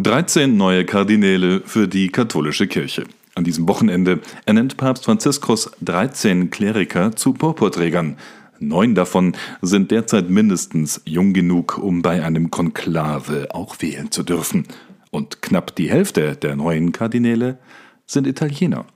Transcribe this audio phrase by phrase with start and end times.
[0.00, 3.02] 13 neue Kardinäle für die katholische Kirche.
[3.34, 8.16] An diesem Wochenende ernennt Papst Franziskus 13 Kleriker zu Purpurträgern.
[8.60, 14.68] Neun davon sind derzeit mindestens jung genug, um bei einem Konklave auch wählen zu dürfen.
[15.10, 17.58] Und knapp die Hälfte der neuen Kardinäle
[18.06, 18.86] sind Italiener.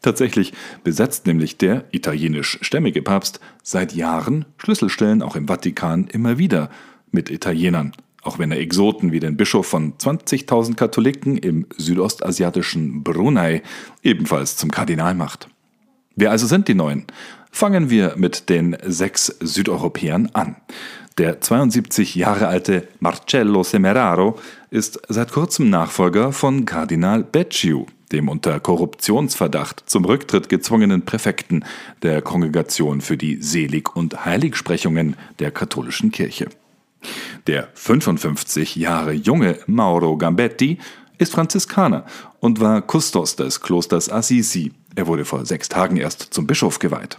[0.00, 6.70] Tatsächlich besetzt nämlich der italienischstämmige Papst seit Jahren Schlüsselstellen auch im Vatikan immer wieder
[7.10, 7.92] mit Italienern
[8.26, 13.62] auch wenn er Exoten wie den Bischof von 20.000 Katholiken im südostasiatischen Brunei
[14.02, 15.48] ebenfalls zum Kardinal macht.
[16.16, 17.04] Wer also sind die Neuen?
[17.50, 20.56] Fangen wir mit den sechs Südeuropäern an.
[21.18, 24.38] Der 72 Jahre alte Marcello Semeraro
[24.70, 31.64] ist seit kurzem Nachfolger von Kardinal Becciu, dem unter Korruptionsverdacht zum Rücktritt gezwungenen Präfekten
[32.02, 36.48] der Kongregation für die Selig- und Heiligsprechungen der katholischen Kirche.
[37.46, 40.78] Der 55 Jahre junge Mauro Gambetti
[41.18, 42.04] ist Franziskaner
[42.40, 44.72] und war Kustos des Klosters Assisi.
[44.94, 47.18] Er wurde vor sechs Tagen erst zum Bischof geweiht.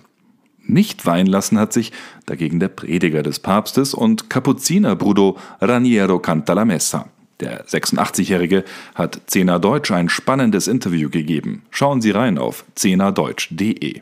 [0.64, 1.94] Nicht weihen lassen hat sich
[2.26, 7.08] dagegen der Prediger des Papstes und Kapuzinerbruder Raniero Cantalamessa.
[7.40, 8.66] Der 86-Jährige
[8.96, 11.64] hat Zehner Deutsch ein spannendes Interview gegeben.
[11.70, 14.02] Schauen Sie rein auf zehnerdeutsch.de.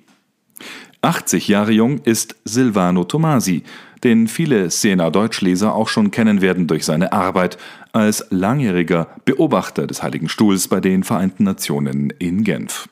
[1.02, 3.64] 80 Jahre jung ist Silvano Tomasi,
[4.06, 7.58] den viele Sena Deutschleser auch schon kennen werden durch seine Arbeit
[7.92, 12.88] als langjähriger Beobachter des Heiligen Stuhls bei den Vereinten Nationen in Genf.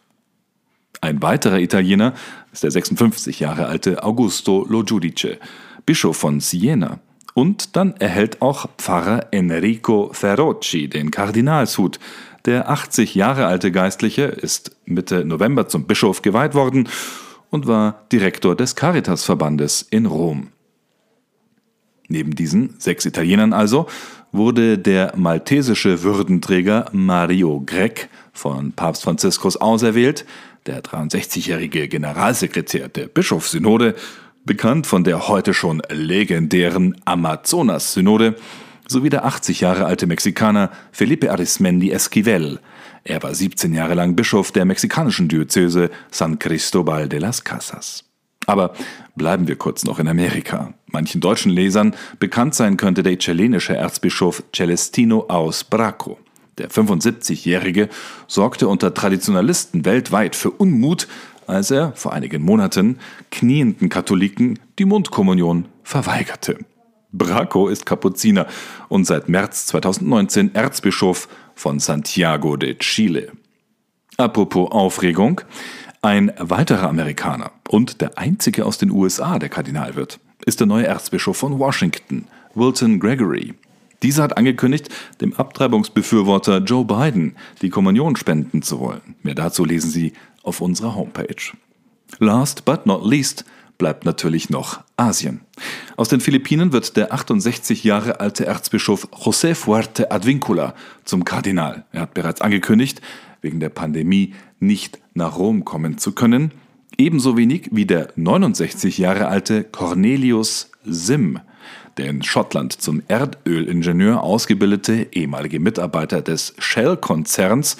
[1.02, 2.14] Ein weiterer Italiener
[2.52, 5.38] ist der 56 Jahre alte Augusto Lo Giudice,
[5.86, 7.00] Bischof von Siena.
[7.36, 12.00] Und dann erhält auch Pfarrer Enrico Ferrocci den Kardinalshut.
[12.46, 16.90] Der 80 Jahre alte Geistliche ist Mitte November zum Bischof geweiht worden
[17.52, 20.48] und war Direktor des Caritasverbandes in Rom.
[22.14, 23.88] Neben diesen sechs Italienern also
[24.32, 30.24] wurde der maltesische Würdenträger Mario Grec von Papst Franziskus auserwählt,
[30.68, 33.96] der 63-jährige Generalsekretär der Bischofssynode,
[34.46, 38.36] bekannt von der heute schon legendären Amazonas-Synode,
[38.88, 42.60] sowie der 80 Jahre alte Mexikaner Felipe Arismendi Esquivel.
[43.04, 48.13] Er war 17 Jahre lang Bischof der mexikanischen Diözese San Cristobal de las Casas.
[48.46, 48.74] Aber
[49.16, 50.74] bleiben wir kurz noch in Amerika.
[50.88, 56.20] Manchen deutschen Lesern bekannt sein könnte der italienische Erzbischof Celestino aus Braco.
[56.58, 57.90] Der 75-Jährige
[58.28, 61.08] sorgte unter Traditionalisten weltweit für Unmut,
[61.48, 63.00] als er vor einigen Monaten
[63.32, 66.58] knienden Katholiken die Mundkommunion verweigerte.
[67.12, 68.48] Braco ist Kapuziner
[68.88, 73.32] und seit März 2019 Erzbischof von Santiago de Chile.
[74.18, 75.42] Apropos Aufregung,
[76.04, 80.86] ein weiterer Amerikaner und der einzige aus den USA, der Kardinal wird, ist der neue
[80.86, 83.54] Erzbischof von Washington, Wilton Gregory.
[84.04, 84.90] Dieser hat angekündigt,
[85.22, 89.16] dem Abtreibungsbefürworter Joe Biden die Kommunion spenden zu wollen.
[89.24, 90.12] Mehr dazu lesen Sie
[90.44, 91.54] auf unserer Homepage.
[92.20, 93.46] Last but not least
[93.78, 95.40] bleibt natürlich noch Asien.
[95.96, 100.76] Aus den Philippinen wird der 68 Jahre alte Erzbischof José Fuerte Advincula
[101.06, 101.86] zum Kardinal.
[101.94, 103.02] Er hat bereits angekündigt,
[103.44, 106.52] wegen der Pandemie nicht nach Rom kommen zu können,
[106.98, 111.40] ebenso wenig wie der 69 Jahre alte Cornelius Sim,
[111.98, 117.78] der in Schottland zum Erdölingenieur ausgebildete ehemalige Mitarbeiter des Shell-Konzerns,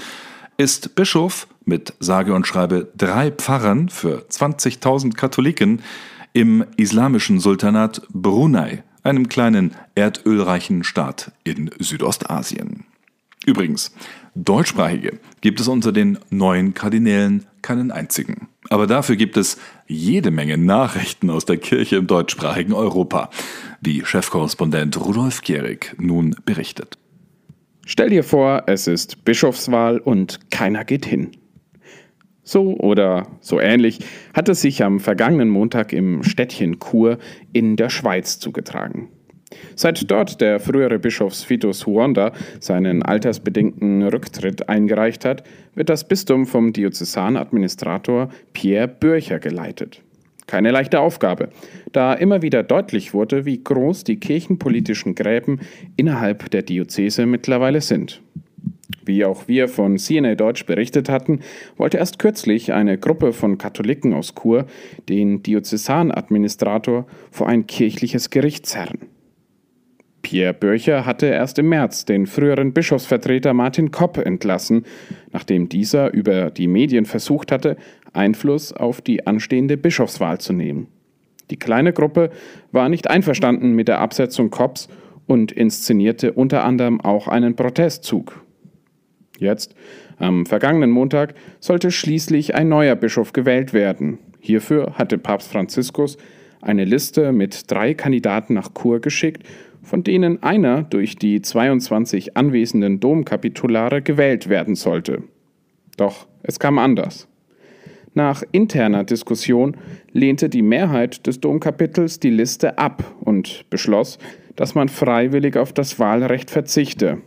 [0.58, 5.82] ist Bischof mit sage und schreibe drei Pfarrern für 20.000 Katholiken
[6.34, 12.86] im islamischen Sultanat Brunei, einem kleinen erdölreichen Staat in Südostasien.
[13.46, 13.94] Übrigens,
[14.36, 18.48] Deutschsprachige gibt es unter den neuen Kardinälen keinen einzigen.
[18.70, 19.58] Aber dafür gibt es
[19.88, 23.30] jede Menge Nachrichten aus der Kirche im deutschsprachigen Europa,
[23.82, 26.98] wie Chefkorrespondent Rudolf Gehrig nun berichtet.
[27.86, 31.32] Stell dir vor, es ist Bischofswahl und keiner geht hin.
[32.44, 34.00] So oder so ähnlich
[34.34, 37.20] hat es sich am vergangenen Montag im Städtchen Chur
[37.52, 39.10] in der Schweiz zugetragen.
[39.76, 45.44] Seit dort der frühere Bischof Vitus Huonda seinen altersbedingten Rücktritt eingereicht hat,
[45.76, 50.02] wird das Bistum vom Diözesanadministrator Pierre Bürcher geleitet.
[50.48, 51.50] Keine leichte Aufgabe,
[51.94, 55.62] da immer wieder deutlich wurde, wie groß die kirchenpolitischen Gräben
[55.96, 58.22] innerhalb der Diözese mittlerweile sind.
[59.06, 61.40] Wie auch wir von CNA Deutsch berichtet hatten,
[61.78, 64.66] wollte erst kürzlich eine Gruppe von Katholiken aus Chur
[65.10, 69.00] den Diözesanadministrator vor ein kirchliches Gericht zerren.
[70.24, 74.86] Pierre Börcher hatte erst im März den früheren Bischofsvertreter Martin Kopp entlassen,
[75.32, 77.78] nachdem dieser über die Medien versucht hatte,
[78.14, 80.88] Einfluss auf die anstehende Bischofswahl zu nehmen.
[81.52, 82.32] Die kleine Gruppe
[82.72, 84.88] war nicht einverstanden mit der Absetzung Kopps
[85.28, 88.42] und inszenierte unter anderem auch einen Protestzug.
[89.38, 89.76] Jetzt,
[90.18, 94.20] am vergangenen Montag, sollte schließlich ein neuer Bischof gewählt werden.
[94.40, 96.18] Hierfür hatte Papst Franziskus
[96.62, 99.44] eine Liste mit drei Kandidaten nach Chur geschickt,
[99.84, 105.24] von denen einer durch die 22 anwesenden Domkapitulare gewählt werden sollte.
[105.98, 107.28] Doch es kam anders.
[108.16, 109.76] Nach interner Diskussion
[110.12, 114.20] lehnte die Mehrheit des Domkapitels die Liste ab und beschloss,
[114.56, 117.20] dass man freiwillig auf das Wahlrecht verzichte.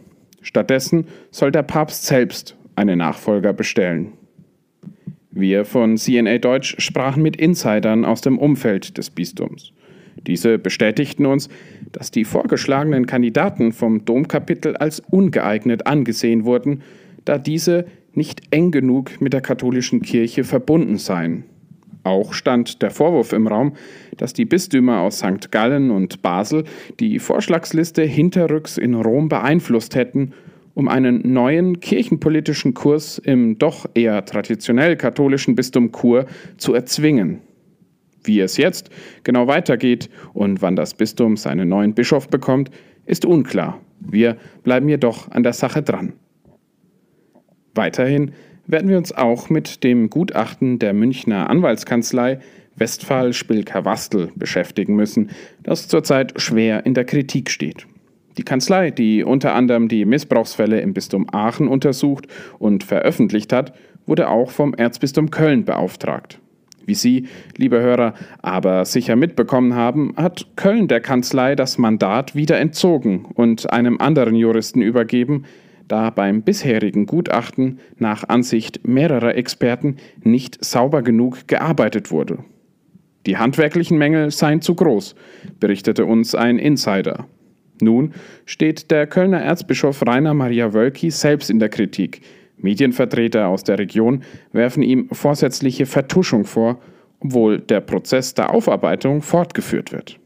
[0.42, 4.12] Stattdessen soll der Papst selbst einen Nachfolger bestellen.
[5.32, 9.72] Wir von CNA Deutsch sprachen mit Insidern aus dem Umfeld des Bistums.
[10.26, 11.48] Diese bestätigten uns,
[11.92, 16.82] dass die vorgeschlagenen Kandidaten vom Domkapitel als ungeeignet angesehen wurden,
[17.24, 21.44] da diese nicht eng genug mit der katholischen Kirche verbunden seien.
[22.02, 23.74] Auch stand der Vorwurf im Raum,
[24.16, 25.50] dass die Bistümer aus St.
[25.50, 26.62] Gallen und Basel
[27.00, 30.32] die Vorschlagsliste hinterrücks in Rom beeinflusst hätten,
[30.74, 36.26] um einen neuen kirchenpolitischen Kurs im doch eher traditionell katholischen Bistum Chur
[36.58, 37.40] zu erzwingen.
[38.26, 38.90] Wie es jetzt
[39.24, 42.70] genau weitergeht und wann das Bistum seinen neuen Bischof bekommt,
[43.06, 43.80] ist unklar.
[44.00, 46.12] Wir bleiben jedoch an der Sache dran.
[47.74, 48.32] Weiterhin
[48.66, 52.40] werden wir uns auch mit dem Gutachten der Münchner Anwaltskanzlei
[52.74, 55.30] Westphal Spilker Wastel beschäftigen müssen,
[55.62, 57.86] das zurzeit schwer in der Kritik steht.
[58.36, 62.26] Die Kanzlei, die unter anderem die Missbrauchsfälle im Bistum Aachen untersucht
[62.58, 63.72] und veröffentlicht hat,
[64.04, 66.38] wurde auch vom Erzbistum Köln beauftragt.
[66.86, 72.58] Wie Sie, liebe Hörer, aber sicher mitbekommen haben, hat Köln der Kanzlei das Mandat wieder
[72.58, 75.44] entzogen und einem anderen Juristen übergeben,
[75.88, 82.38] da beim bisherigen Gutachten nach Ansicht mehrerer Experten nicht sauber genug gearbeitet wurde.
[83.26, 85.16] Die handwerklichen Mängel seien zu groß,
[85.58, 87.26] berichtete uns ein Insider.
[87.80, 88.12] Nun
[88.46, 92.20] steht der Kölner Erzbischof Rainer Maria Wölki selbst in der Kritik.
[92.58, 94.22] Medienvertreter aus der Region
[94.52, 96.80] werfen ihm vorsätzliche Vertuschung vor,
[97.20, 100.18] obwohl der Prozess der Aufarbeitung fortgeführt wird.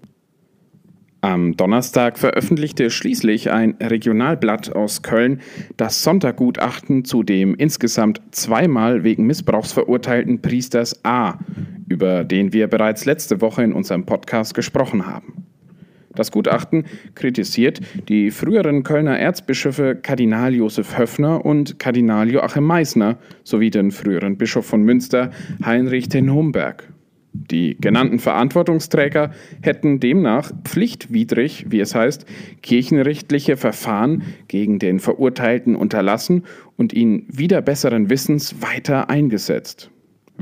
[1.22, 5.40] Am Donnerstag veröffentlichte schließlich ein Regionalblatt aus Köln
[5.76, 11.38] das Sonntagutachten zu dem insgesamt zweimal wegen Missbrauchs verurteilten Priesters A,
[11.88, 15.49] über den wir bereits letzte Woche in unserem Podcast gesprochen haben.
[16.14, 16.84] Das Gutachten
[17.14, 24.36] kritisiert die früheren Kölner Erzbischöfe Kardinal Josef Höffner und Kardinal Joachim Meissner sowie den früheren
[24.36, 25.30] Bischof von Münster
[25.64, 26.88] Heinrich ten Homberg
[27.32, 29.30] die genannten Verantwortungsträger
[29.62, 32.26] hätten demnach pflichtwidrig, wie es heißt,
[32.62, 36.44] kirchenrechtliche Verfahren gegen den Verurteilten unterlassen
[36.76, 39.90] und ihn wieder besseren Wissens weiter eingesetzt.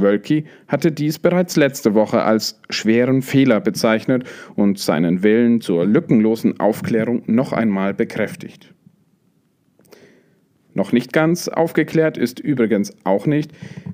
[0.01, 4.25] Wölki hatte dies bereits letzte Woche als schweren Fehler bezeichnet
[4.55, 8.75] und seinen Willen zur lückenlosen Aufklärung noch einmal bekräftigt.
[10.75, 13.51] Noch nicht ganz aufgeklärt ist übrigens auch nicht,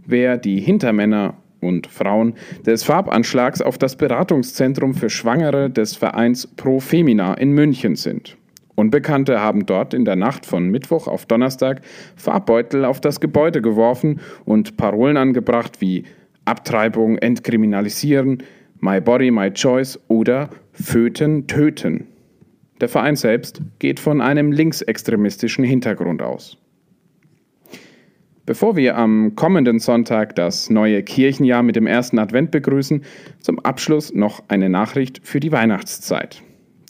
[0.06, 2.34] wer die Hintermänner und Frauen
[2.66, 8.36] des Farbanschlags auf das Beratungszentrum für Schwangere des Vereins Pro Femina in München sind.
[8.76, 11.80] Unbekannte haben dort in der Nacht von Mittwoch auf Donnerstag
[12.16, 16.04] Farbbeutel auf das Gebäude geworfen und Parolen angebracht wie
[16.44, 18.42] Abtreibung entkriminalisieren,
[18.80, 22.08] My Body, My Choice oder Föten, töten.
[22.80, 26.58] Der Verein selbst geht von einem linksextremistischen Hintergrund aus.
[28.46, 33.02] Bevor wir am kommenden Sonntag das neue Kirchenjahr mit dem ersten Advent begrüßen,
[33.40, 36.42] zum Abschluss noch eine Nachricht für die Weihnachtszeit.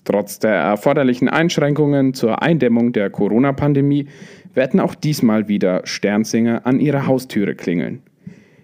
[0.05, 4.07] Trotz der erforderlichen Einschränkungen zur Eindämmung der Corona-Pandemie
[4.53, 8.03] werden auch diesmal wieder Sternsinger an ihrer Haustüre klingeln.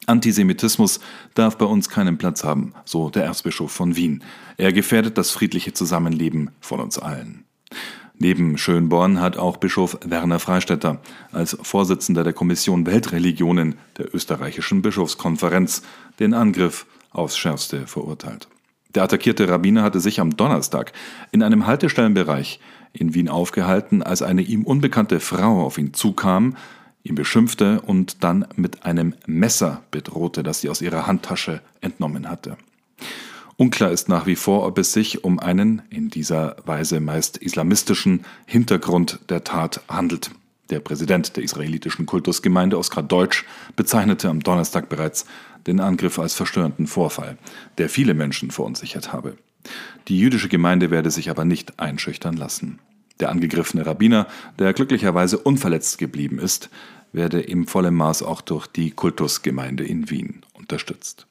[0.07, 0.99] Antisemitismus
[1.35, 4.25] darf bei uns keinen Platz haben, so der Erzbischof von Wien.
[4.57, 7.45] Er gefährdet das friedliche Zusammenleben von uns allen.
[8.23, 11.01] Neben Schönborn hat auch Bischof Werner Freistetter
[11.33, 15.83] als Vorsitzender der Kommission Weltreligionen der österreichischen Bischofskonferenz
[16.21, 18.47] den Angriff aufs Schärfste verurteilt.
[18.95, 20.93] Der attackierte Rabbiner hatte sich am Donnerstag
[21.33, 22.61] in einem Haltestellenbereich
[22.93, 26.57] in Wien aufgehalten, als eine ihm unbekannte Frau auf ihn zukam,
[27.03, 32.57] ihn beschimpfte und dann mit einem Messer bedrohte, das sie aus ihrer Handtasche entnommen hatte.
[33.57, 38.25] Unklar ist nach wie vor, ob es sich um einen in dieser Weise meist islamistischen
[38.47, 40.31] Hintergrund der Tat handelt.
[40.71, 43.45] Der Präsident der israelitischen Kultusgemeinde Oskar Deutsch
[43.77, 45.27] bezeichnete am Donnerstag bereits
[45.67, 47.37] den Angriff als verstörenden Vorfall,
[47.79, 49.37] der viele Menschen verunsichert habe.
[50.09, 52.79] Die jüdische Gemeinde werde sich aber nicht einschüchtern lassen.
[53.21, 54.27] Der angegriffene Rabbiner,
[54.59, 56.71] der glücklicherweise unverletzt geblieben ist,
[57.13, 61.27] werde im vollen Maß auch durch die Kultusgemeinde in Wien unterstützt.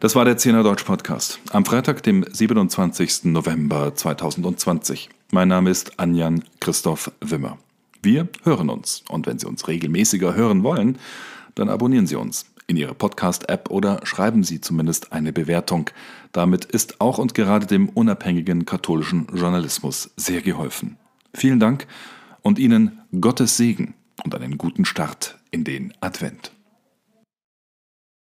[0.00, 3.24] Das war der Zehner Deutsch Podcast am Freitag, dem 27.
[3.24, 5.08] November 2020.
[5.30, 7.58] Mein Name ist Anjan Christoph Wimmer.
[8.02, 10.98] Wir hören uns und wenn Sie uns regelmäßiger hören wollen,
[11.54, 15.90] dann abonnieren Sie uns in Ihre Podcast-App oder schreiben Sie zumindest eine Bewertung.
[16.32, 20.96] Damit ist auch und gerade dem unabhängigen katholischen Journalismus sehr geholfen.
[21.34, 21.86] Vielen Dank
[22.42, 26.52] und Ihnen Gottes Segen und einen guten Start in den Advent.